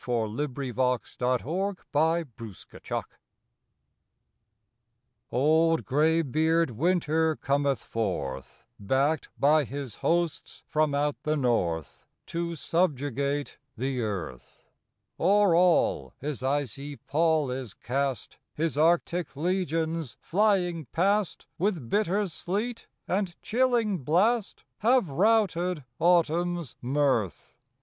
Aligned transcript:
November 0.07 0.63
Thirtieth 0.73 1.17
THE 1.19 1.75
ICY 1.93 2.91
ROAD 2.91 3.09
(~\LD 5.31 5.85
graybeard 5.85 6.71
Winter 6.71 7.35
cometh 7.35 7.83
forth 7.83 8.65
^^^ 8.83 8.87
Backed 8.87 9.29
by 9.39 9.63
his 9.63 9.97
hosts 9.97 10.63
from 10.65 10.95
out 10.95 11.21
the 11.21 11.37
North 11.37 12.07
To 12.25 12.55
subjugate 12.55 13.59
the 13.77 14.01
earth. 14.01 14.63
O 15.19 15.43
er 15.43 15.55
all 15.55 16.15
his 16.19 16.41
icy 16.41 16.95
pall 16.97 17.51
is 17.51 17.75
cast 17.75 18.39
His 18.55 18.75
Arctic 18.79 19.37
legions 19.37 20.17
flying 20.19 20.85
past 20.85 21.45
With 21.59 21.89
bitter 21.91 22.27
sleet 22.27 22.87
and 23.07 23.39
chilling 23.43 23.99
blast 23.99 24.63
Have 24.79 25.09
routed 25.11 25.83
Autumn 25.99 26.57
s 26.57 26.75
mirth. 26.81 27.59